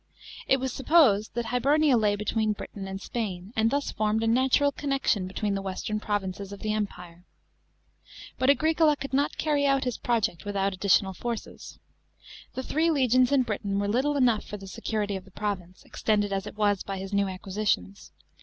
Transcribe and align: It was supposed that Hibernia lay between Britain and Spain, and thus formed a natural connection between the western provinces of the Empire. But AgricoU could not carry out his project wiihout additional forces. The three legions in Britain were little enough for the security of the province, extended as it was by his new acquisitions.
It 0.47 0.57
was 0.59 0.73
supposed 0.73 1.35
that 1.35 1.45
Hibernia 1.45 1.95
lay 1.95 2.15
between 2.15 2.53
Britain 2.53 2.87
and 2.87 2.99
Spain, 2.99 3.53
and 3.55 3.69
thus 3.69 3.91
formed 3.91 4.23
a 4.23 4.27
natural 4.27 4.71
connection 4.71 5.27
between 5.27 5.53
the 5.53 5.61
western 5.61 5.99
provinces 5.99 6.51
of 6.51 6.61
the 6.61 6.73
Empire. 6.73 7.27
But 8.39 8.49
AgricoU 8.49 8.99
could 8.99 9.13
not 9.13 9.37
carry 9.37 9.67
out 9.67 9.83
his 9.83 9.99
project 9.99 10.43
wiihout 10.43 10.73
additional 10.73 11.13
forces. 11.13 11.77
The 12.55 12.63
three 12.63 12.89
legions 12.89 13.31
in 13.31 13.43
Britain 13.43 13.77
were 13.77 13.87
little 13.87 14.17
enough 14.17 14.43
for 14.43 14.57
the 14.57 14.65
security 14.65 15.15
of 15.15 15.23
the 15.25 15.29
province, 15.29 15.83
extended 15.85 16.33
as 16.33 16.47
it 16.47 16.57
was 16.57 16.81
by 16.81 16.97
his 16.97 17.13
new 17.13 17.27
acquisitions. 17.27 18.11